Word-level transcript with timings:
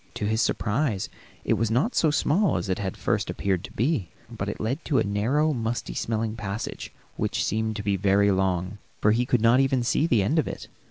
To 0.15 0.25
his 0.25 0.41
surprise 0.41 1.09
it 1.45 1.53
was 1.53 1.69
not 1.69 1.93
so 1.93 2.09
small 2.09 2.57
as 2.57 2.69
it 2.69 2.79
had 2.79 2.93
at 2.93 2.97
first 2.97 3.29
appeared 3.29 3.63
to 3.65 3.71
be, 3.71 4.09
but 4.35 4.49
it 4.49 4.59
led 4.59 4.79
in 4.79 4.83
to 4.85 4.97
a 4.97 5.03
narrow, 5.03 5.53
musty 5.53 5.93
smelling 5.93 6.35
passage, 6.35 6.91
which 7.17 7.45
seemed 7.45 7.75
to 7.75 7.83
be 7.83 7.97
very 7.97 8.31
long, 8.31 8.79
for 8.99 9.11
he 9.11 9.27
could 9.27 9.41
not 9.41 9.59
even 9.59 9.83
see 9.83 10.07
the 10.07 10.23
end 10.23 10.39
of 10.39 10.47
it. 10.47 10.67